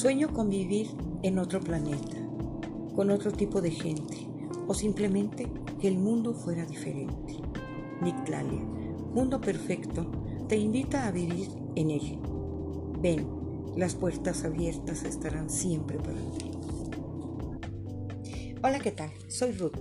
[0.00, 0.86] Sueño con vivir
[1.22, 2.16] en otro planeta,
[2.96, 4.26] con otro tipo de gente,
[4.66, 5.46] o simplemente
[5.78, 7.36] que el mundo fuera diferente.
[8.00, 8.62] Nictlalia,
[9.12, 10.10] mundo perfecto,
[10.48, 12.18] te invita a vivir en él.
[13.02, 13.26] Ven,
[13.76, 16.50] las puertas abiertas estarán siempre para ti.
[18.62, 19.10] Hola, ¿qué tal?
[19.28, 19.76] Soy Ruth.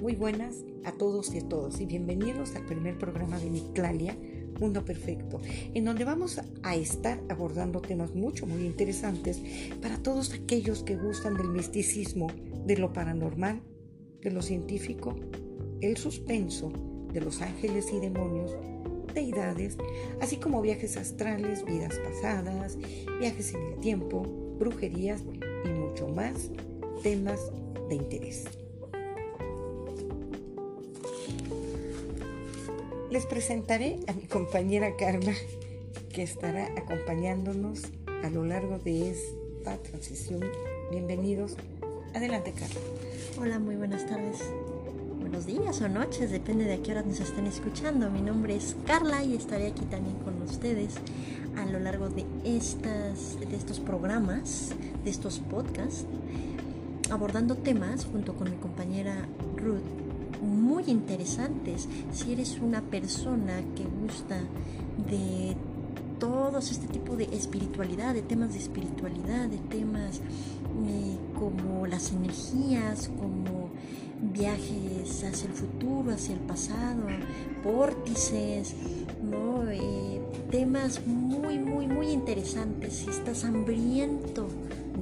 [0.00, 4.16] Muy buenas a todos y a todas y bienvenidos al primer programa de Nictlalia
[4.58, 5.40] Mundo Perfecto,
[5.74, 9.40] en donde vamos a estar abordando temas mucho, muy interesantes
[9.80, 12.28] para todos aquellos que gustan del misticismo,
[12.64, 13.60] de lo paranormal,
[14.20, 15.14] de lo científico,
[15.80, 16.72] el suspenso,
[17.12, 18.56] de los ángeles y demonios,
[19.14, 19.76] deidades,
[20.20, 22.76] así como viajes astrales, vidas pasadas,
[23.20, 24.22] viajes en el tiempo,
[24.58, 25.22] brujerías
[25.64, 26.50] y mucho más
[27.02, 27.40] temas
[27.88, 28.44] de interés.
[33.08, 35.32] Les presentaré a mi compañera Carla,
[36.12, 37.84] que estará acompañándonos
[38.24, 40.40] a lo largo de esta transición.
[40.90, 41.56] Bienvenidos.
[42.14, 42.80] Adelante, Carla.
[43.40, 44.42] Hola, muy buenas tardes.
[45.20, 48.10] Buenos días o noches, depende de a qué hora nos estén escuchando.
[48.10, 50.94] Mi nombre es Carla y estaré aquí también con ustedes
[51.56, 54.70] a lo largo de, estas, de estos programas,
[55.04, 56.06] de estos podcasts,
[57.10, 60.05] abordando temas junto con mi compañera Ruth
[60.46, 61.88] muy interesantes.
[62.12, 64.38] Si eres una persona que gusta
[65.10, 65.56] de
[66.18, 73.10] todos este tipo de espiritualidad, de temas de espiritualidad, de temas eh, como las energías,
[73.18, 73.70] como
[74.20, 77.02] viajes hacia el futuro, hacia el pasado,
[77.62, 78.74] vórtices,
[79.22, 79.70] ¿no?
[79.70, 80.20] Eh,
[80.50, 82.94] temas muy, muy, muy interesantes.
[82.94, 84.48] Si estás hambriento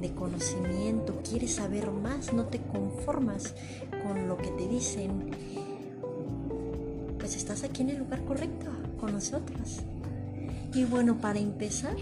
[0.01, 3.53] de conocimiento, quieres saber más, no te conformas
[4.05, 5.31] con lo que te dicen,
[7.17, 8.67] pues estás aquí en el lugar correcto
[8.99, 9.79] con nosotros.
[10.73, 11.95] Y bueno, para empezar,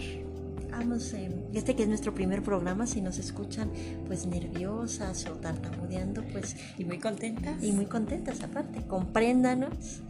[0.70, 1.16] vamos,
[1.54, 3.72] este que es nuestro primer programa, si nos escuchan
[4.06, 6.58] pues nerviosas o tartamudeando, pues...
[6.78, 7.64] Y muy contentas.
[7.64, 10.02] Y muy contentas aparte, compréndanos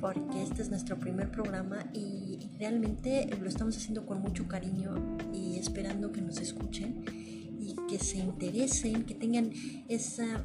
[0.00, 4.94] porque este es nuestro primer programa y realmente lo estamos haciendo con mucho cariño
[5.32, 7.04] y esperando que nos escuchen
[7.60, 9.52] y que se interesen, que tengan
[9.88, 10.44] esa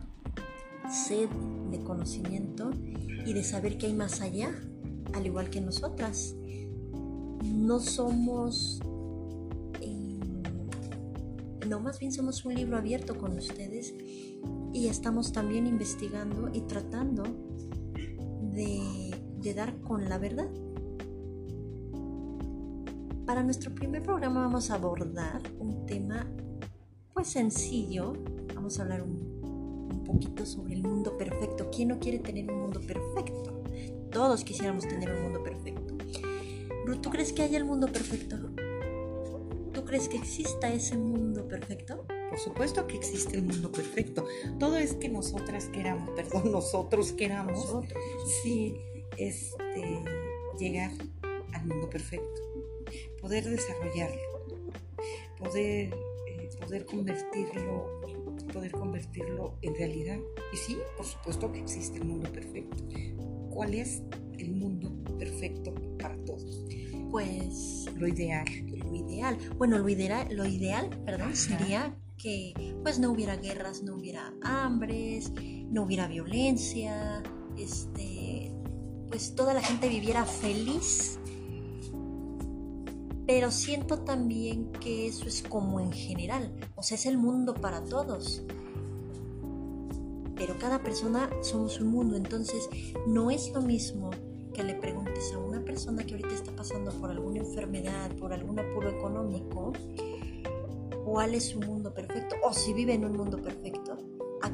[0.90, 1.30] sed
[1.72, 2.72] de conocimiento
[3.25, 4.52] y de saber que hay más allá,
[5.14, 6.36] al igual que nosotras.
[7.44, 8.80] No somos,
[9.81, 10.20] eh,
[11.68, 13.94] no más bien somos un libro abierto con ustedes
[14.74, 17.24] y estamos también investigando y tratando
[18.54, 19.08] de
[19.42, 20.50] de dar con la verdad.
[23.25, 26.28] Para nuestro primer programa vamos a abordar un tema
[27.14, 28.14] pues sencillo.
[28.56, 29.26] Vamos a hablar un,
[30.07, 31.69] poquito sobre el mundo perfecto.
[31.69, 33.62] ¿Quién no quiere tener un mundo perfecto?
[34.12, 35.97] Todos quisiéramos tener un mundo perfecto.
[36.95, 38.38] ¿tú crees que haya el mundo perfecto?
[39.73, 42.06] ¿Tú crees que exista ese mundo perfecto?
[42.29, 44.25] Por supuesto que existe el mundo perfecto.
[44.59, 47.59] Todo es que nosotras queramos, perdón, nosotros queramos.
[47.59, 48.01] Nosotros.
[48.41, 48.75] Sí,
[49.18, 50.03] este,
[50.57, 50.91] llegar
[51.53, 52.41] al mundo perfecto,
[53.22, 54.45] poder desarrollarlo,
[55.38, 55.94] poder,
[56.28, 58.01] eh, poder convertirlo
[58.57, 60.18] poder convertirlo en realidad.
[60.51, 62.84] Y sí, por supuesto que existe el mundo perfecto.
[63.51, 64.01] ¿Cuál es
[64.40, 66.66] el mundo perfecto para todos?
[67.12, 68.45] Pues lo ideal.
[68.66, 69.38] Lo ideal.
[69.57, 75.31] Bueno, lo ideal, lo ideal, perdón, sería que pues no hubiera guerras, no hubiera hambres,
[75.69, 77.22] no hubiera violencia,
[77.57, 78.51] este
[79.07, 81.19] pues toda la gente viviera feliz.
[83.27, 87.83] Pero siento también que eso es como en general, o sea, es el mundo para
[87.83, 88.41] todos.
[90.35, 92.69] Pero cada persona somos un mundo, entonces
[93.05, 94.11] no es lo mismo
[94.53, 98.59] que le preguntes a una persona que ahorita está pasando por alguna enfermedad, por algún
[98.59, 99.73] apuro económico,
[101.03, 103.76] cuál es su mundo perfecto, o si vive en un mundo perfecto,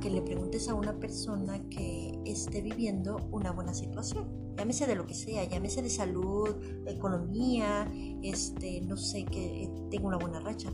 [0.04, 4.28] que le preguntes a una persona que esté viviendo una buena situación.
[4.58, 6.50] Llámese de lo que sea, llámese de salud,
[6.86, 7.90] economía,
[8.22, 10.70] este, no sé, que tenga una buena racha.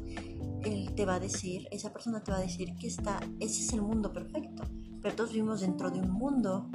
[0.64, 3.72] Él te va a decir, esa persona te va a decir que está, ese es
[3.74, 4.64] el mundo perfecto.
[5.00, 6.68] Pero todos vivimos dentro de un mundo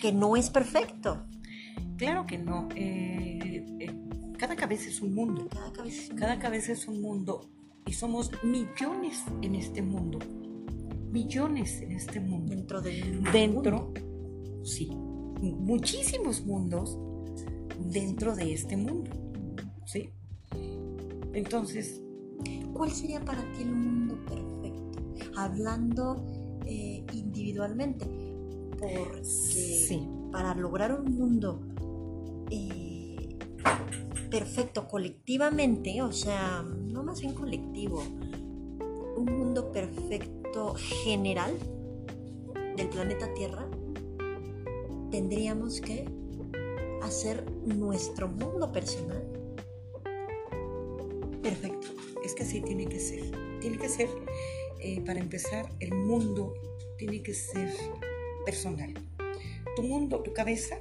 [0.00, 1.26] que no es perfecto.
[1.98, 2.70] Claro que no.
[2.74, 3.94] Eh, eh,
[4.38, 5.46] cada cabeza es un mundo.
[5.50, 7.50] Cada cabeza, cada cabeza es un mundo.
[7.84, 10.18] Y somos millones en este mundo
[11.10, 12.54] millones en este mundo.
[12.54, 13.92] Dentro del Dentro,
[14.62, 16.98] sí, muchísimos mundos
[17.78, 19.10] dentro de este mundo.
[19.86, 20.10] ¿Sí?
[21.32, 22.02] Entonces,
[22.72, 25.32] ¿cuál sería para ti el mundo perfecto?
[25.36, 26.26] Hablando
[26.66, 28.06] eh, individualmente,
[28.78, 30.00] porque
[30.30, 31.60] para lograr un mundo
[32.50, 33.36] eh,
[34.30, 38.02] perfecto colectivamente, o sea, no más bien colectivo,
[39.16, 40.37] un mundo perfecto
[40.76, 41.56] general
[42.76, 43.68] del planeta Tierra,
[45.10, 46.06] tendríamos que
[47.02, 49.38] hacer nuestro mundo personal
[51.48, 51.88] perfecto.
[52.24, 53.22] Es que así tiene que ser.
[53.60, 54.08] Tiene que ser,
[54.80, 56.54] eh, para empezar, el mundo
[56.96, 57.72] tiene que ser
[58.44, 58.94] personal.
[59.76, 60.78] Tu mundo, tu cabeza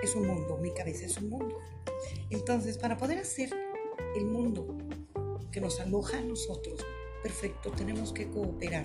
[0.00, 1.58] es un mundo, mi cabeza es un mundo.
[2.30, 3.50] Entonces, para poder hacer
[4.16, 4.76] el mundo
[5.52, 6.84] que nos aloja a nosotros
[7.24, 8.84] perfecto, tenemos que cooperar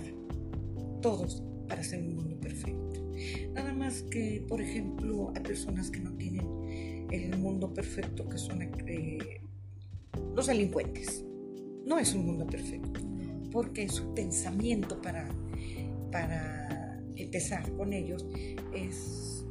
[1.02, 3.04] todos para hacer un mundo perfecto.
[3.52, 8.62] Nada más que, por ejemplo, hay personas que no tienen el mundo perfecto, que son
[8.62, 9.42] eh,
[10.34, 11.22] los delincuentes.
[11.84, 12.98] No es un mundo perfecto,
[13.52, 15.28] porque su pensamiento para,
[16.10, 18.26] para empezar con ellos
[18.74, 19.44] es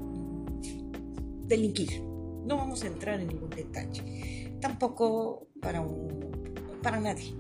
[1.45, 2.01] delinquir.
[2.43, 4.51] No vamos a entrar en ningún detalle.
[4.59, 5.85] Tampoco para,
[6.81, 7.35] para nadie.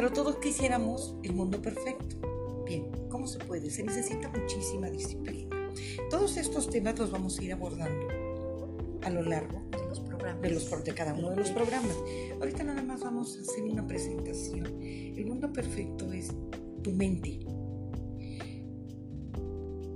[0.00, 2.16] Pero todos quisiéramos el mundo perfecto.
[2.64, 3.68] Bien, ¿cómo se puede?
[3.68, 5.54] Se necesita muchísima disciplina.
[6.08, 8.08] Todos estos temas los vamos a ir abordando
[9.02, 11.94] a lo largo de los programas, de, los, de cada uno de los programas.
[12.40, 14.80] Ahorita nada más vamos a hacer una presentación.
[14.80, 16.32] El mundo perfecto es
[16.82, 17.40] tu mente,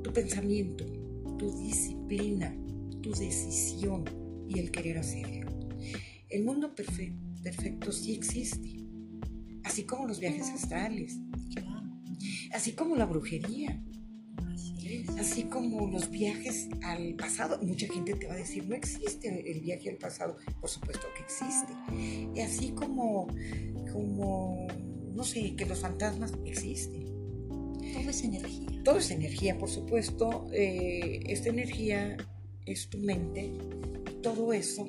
[0.02, 0.84] tu pensamiento,
[1.38, 2.54] tu disciplina,
[3.00, 4.04] tu decisión
[4.50, 5.50] y el querer hacerlo.
[6.28, 8.83] El mundo perfecto, perfecto sí existe,
[9.64, 11.18] así como los viajes astrales,
[12.52, 13.82] así como la brujería,
[15.18, 17.58] así como los viajes al pasado.
[17.62, 20.36] Mucha gente te va a decir, no existe el viaje al pasado.
[20.60, 21.72] Por supuesto que existe.
[22.34, 23.28] Y así como,
[23.92, 24.66] como,
[25.12, 27.04] no sé, que los fantasmas existen.
[27.92, 28.82] Todo es energía.
[28.84, 30.46] Todo es energía, por supuesto.
[30.52, 32.16] Eh, esta energía
[32.66, 33.52] es tu mente.
[34.10, 34.86] Y todo eso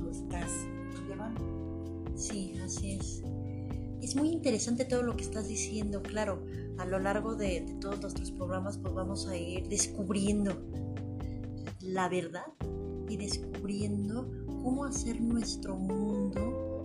[0.00, 0.50] lo estás
[1.08, 2.12] llevando.
[2.16, 3.22] Sí, así es.
[4.02, 6.44] Es muy interesante todo lo que estás diciendo, claro
[6.78, 10.60] a lo largo de, todos nuestros programas pues vamos a ir descubriendo
[11.80, 12.46] la verdad
[13.08, 16.84] y descubriendo cómo hacer nuestro mundo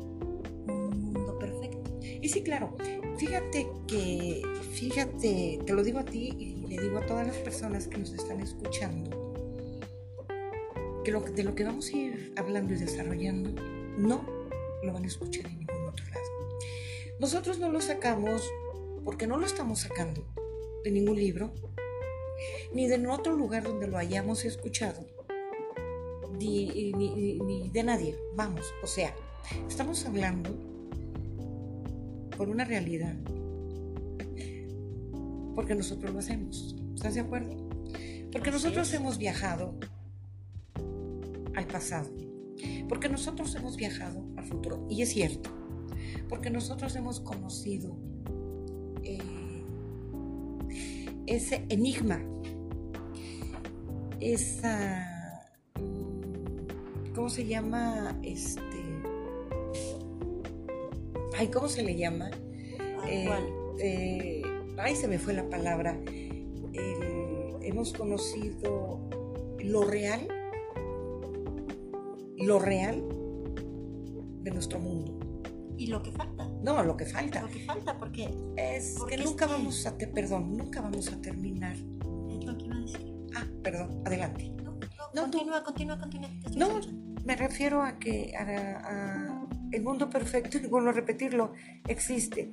[0.67, 1.99] un mundo perfecto.
[2.01, 2.75] Y sí, claro,
[3.17, 4.41] fíjate que,
[4.73, 8.13] fíjate, te lo digo a ti y le digo a todas las personas que nos
[8.13, 9.33] están escuchando,
[11.03, 13.51] que lo, de lo que vamos a ir hablando y desarrollando
[13.97, 14.25] no
[14.83, 15.66] lo van a escuchar en.
[17.19, 18.43] Nosotros no lo sacamos
[19.03, 20.23] porque no lo estamos sacando
[20.83, 21.51] de ningún libro,
[22.73, 25.05] ni de otro lugar donde lo hayamos escuchado,
[26.37, 28.19] ni, de nadie.
[28.35, 29.15] Vamos, o sea,
[29.67, 30.51] estamos hablando
[32.37, 33.15] por una realidad,
[35.55, 36.75] porque nosotros lo hacemos.
[36.93, 37.55] ¿Estás de acuerdo?
[38.31, 39.73] Porque nosotros hemos viajado
[41.55, 42.11] al pasado,
[42.87, 45.49] porque nosotros hemos viajado al futuro, y es cierto,
[46.30, 47.95] porque nosotros hemos conocido
[51.27, 52.21] ese enigma,
[54.19, 55.45] esa,
[57.13, 58.18] ¿cómo se llama?
[58.24, 58.83] Este,
[61.38, 62.31] ay, ¿cómo se le llama?
[63.07, 63.30] Eh,
[63.80, 64.42] eh,
[64.77, 66.00] ay, se me fue la palabra.
[67.62, 69.01] hemos conocido
[69.60, 70.27] lo real,
[72.38, 73.03] lo real
[74.43, 75.16] de nuestro mundo.
[75.77, 76.50] Y lo que falta.
[76.63, 77.41] No, lo que falta.
[77.41, 78.29] Lo que falta, porque.
[78.57, 79.98] Es que nunca vamos a.
[79.98, 81.74] perdón, nunca vamos a terminar.
[81.74, 83.15] Es lo que iba a decir.
[83.36, 84.51] Ah, perdón, adelante.
[84.63, 84.77] No,
[85.13, 86.29] no, continúa, continúa, continúa.
[86.55, 86.79] No,
[87.25, 91.53] me refiero a que a, el mundo perfecto, y vuelvo a repetirlo,
[91.88, 92.50] existe.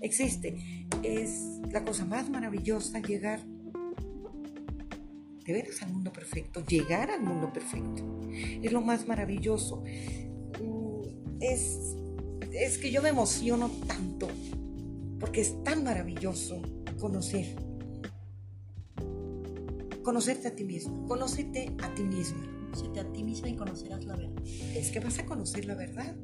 [0.00, 0.86] Existe.
[1.02, 3.40] Es la cosa más maravillosa llegar
[5.44, 8.02] de veras al mundo perfecto, llegar al mundo perfecto.
[8.32, 9.84] Es lo más maravilloso.
[10.60, 11.02] Mm,
[11.40, 11.96] es
[12.54, 14.28] es que yo me emociono tanto
[15.18, 16.60] porque es tan maravilloso
[17.00, 17.56] conocer.
[20.02, 21.06] Conocerte a ti mismo.
[21.06, 22.46] Conócete a ti misma.
[22.70, 24.42] Conócete a ti misma y conocerás la verdad.
[24.44, 26.14] Es que vas a conocer la verdad.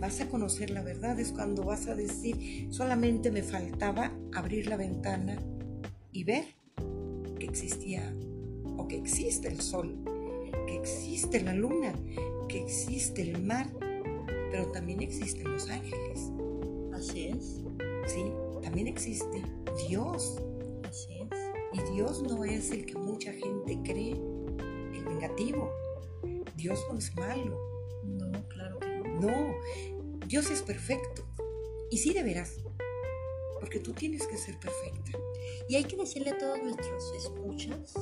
[0.00, 1.18] Vas a conocer la verdad.
[1.18, 5.38] Es cuando vas a decir, solamente me faltaba abrir la ventana
[6.12, 6.44] y ver
[7.38, 8.14] que existía
[8.76, 9.98] o que existe el sol,
[10.66, 11.94] que existe la luna,
[12.48, 13.68] que existe el mar
[14.54, 16.30] pero también existen los ángeles.
[16.92, 17.60] Así es.
[18.06, 18.32] Sí,
[18.62, 19.42] también existe
[19.88, 20.36] Dios.
[20.88, 21.38] Así es.
[21.72, 25.72] Y Dios no es el que mucha gente cree, el negativo.
[26.54, 27.58] Dios no es malo.
[28.04, 29.20] No, claro que no.
[29.22, 29.54] No,
[30.28, 31.24] Dios es perfecto.
[31.90, 32.60] Y sí de veras,
[33.58, 35.18] porque tú tienes que ser perfecta.
[35.68, 37.92] Y hay que decirle a todos nuestros escuchas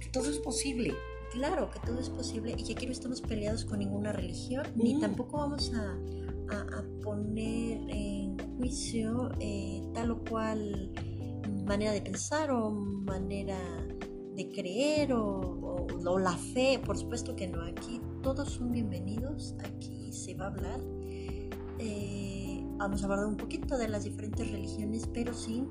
[0.00, 0.94] que todo es posible.
[1.34, 5.00] Claro que todo es posible y que aquí no estamos peleados con ninguna religión, ni
[5.00, 5.98] tampoco vamos a,
[7.02, 10.92] poner en juicio eh, tal o cual
[11.66, 13.58] manera de pensar o manera
[14.36, 15.86] de creer o,
[16.18, 20.80] la fe, por supuesto que no, aquí todos son bienvenidos, aquí se va a hablar.
[21.78, 25.68] Eh, vamos a hablar un poquito de las diferentes religiones, pero sin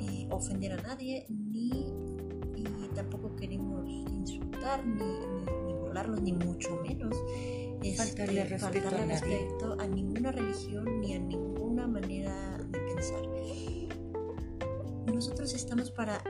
[0.00, 1.92] eh, ofender a nadie, ni
[2.58, 3.47] y tampoco queremos
[4.68, 7.14] insultar, ni, ni, burlarnos, ni mucho menos.
[7.96, 13.22] faltarle, este, respeto, faltarle a, respeto a ninguna religión ni a ninguna manera de pensar.
[15.06, 16.22] Nosotros estamos para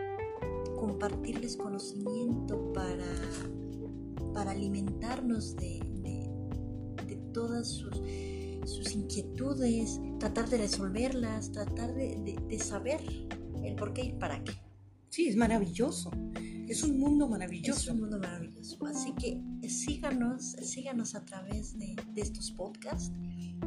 [0.78, 3.04] compartirles conocimiento, para,
[4.33, 5.80] para alimentarnos de,
[7.07, 8.00] de, todas sus,
[8.64, 13.00] sus, inquietudes, tratar de resolverlas, tratar de, de, saber
[13.62, 14.52] el por qué y para qué.
[15.11, 16.11] Sí, es maravilloso.
[16.68, 17.80] Es un mundo maravilloso.
[17.80, 18.84] Es un mundo maravilloso.
[18.87, 23.10] Así que síganos, síganos a través de, estos podcasts.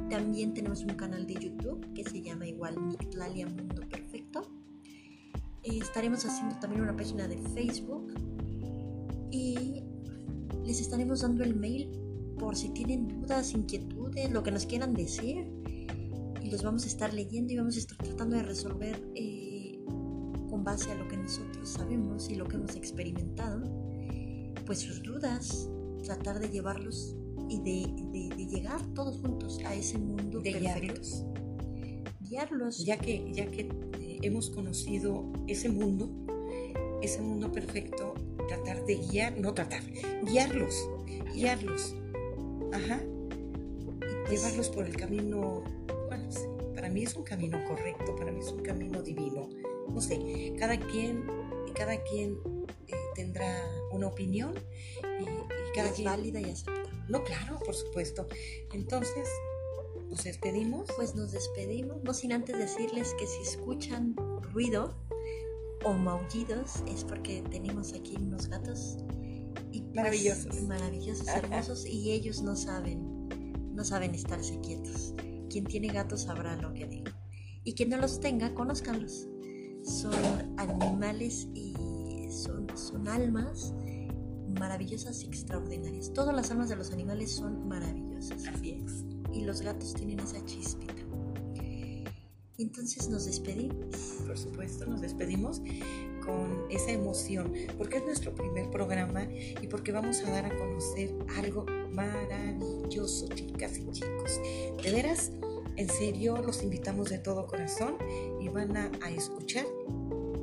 [0.10, 4.48] También tenemos un canal de YouTube que se llama igual Mictlalia Mundo Perfecto.
[5.64, 8.14] Eh, estaremos haciendo también una página de Facebook
[9.32, 9.84] y
[10.64, 11.90] les estaremos dando el mail
[12.38, 15.48] por si tienen dudas, inquietudes, lo que nos quieran decir
[16.42, 19.51] y los vamos a estar leyendo y vamos a estar tratando de resolver eh,
[20.62, 23.68] con base a lo que nosotros sabemos y lo que hemos experimentado,
[24.64, 25.68] pues sus dudas,
[26.04, 27.16] tratar de llevarlos
[27.50, 31.34] y de, llegar todos juntos a ese mundo de perfecto.
[32.20, 32.86] Guiarlos.
[32.86, 33.70] Ya que, ya que
[34.22, 36.12] hemos conocido ese mundo,
[37.02, 38.14] ese mundo perfecto,
[38.48, 39.82] tratar de guiar, no tratar,
[40.28, 40.88] guiarlos,
[41.34, 41.96] guiarlos,
[42.72, 43.02] ajá,
[44.30, 45.64] llevarlos por el camino,
[46.08, 46.30] bueno,
[46.76, 49.50] para mí es un camino correcto, para mí es un camino divino,
[49.94, 51.26] no sé, cada quien,
[51.76, 52.38] cada quien
[52.88, 54.54] eh, tendrá una opinión
[55.20, 55.26] y,
[55.76, 56.06] cada es quien...
[56.06, 56.84] válida y acepta.
[57.08, 58.28] No, claro, por supuesto.
[58.74, 59.28] Entonces,
[60.10, 60.88] nos despedimos.
[60.96, 64.16] Pues nos despedimos, no sin antes decirles que si escuchan
[64.54, 64.96] ruido
[65.84, 68.98] o maullidos es porque tenemos aquí unos gatos
[69.72, 73.30] y pues, maravillosos, maravillosos, hermosos y ellos no saben,
[73.74, 75.14] no saben estarse quietos.
[75.50, 77.12] Quien tiene gatos sabrá lo que digo.
[77.64, 79.28] Y quien no los tenga, conózcanlos.
[79.84, 80.14] Son
[80.58, 81.74] animales y
[82.30, 83.74] son, son almas
[84.60, 86.14] maravillosas y extraordinarias.
[86.14, 88.44] Todas las almas de los animales son maravillosas.
[89.34, 90.94] Y los gatos tienen esa chispita.
[92.58, 93.96] Entonces nos despedimos.
[94.28, 95.62] Por supuesto, nos despedimos
[96.24, 101.12] con esa emoción, porque es nuestro primer programa y porque vamos a dar a conocer
[101.38, 104.40] algo maravilloso, chicas y chicos.
[104.84, 105.32] De veras,
[105.76, 107.96] en serio, los invitamos de todo corazón
[108.40, 109.66] y van a, a escuchar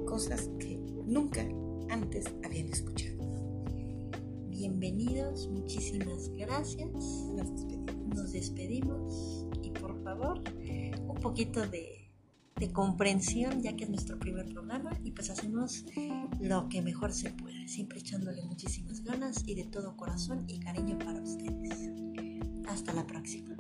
[0.07, 1.47] cosas que nunca
[1.91, 3.19] antes habían escuchado.
[4.49, 6.91] Bienvenidos, muchísimas gracias.
[6.91, 10.43] Nos despedimos nos despedimos y por favor
[11.07, 12.11] un poquito de,
[12.57, 15.85] de comprensión ya que es nuestro primer programa y pues hacemos
[16.41, 20.99] lo que mejor se puede, siempre echándole muchísimas ganas y de todo corazón y cariño
[20.99, 21.91] para ustedes.
[22.67, 23.58] Hasta la próxima.